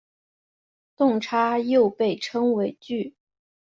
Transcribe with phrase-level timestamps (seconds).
[0.97, 3.13] 动差又被称为矩。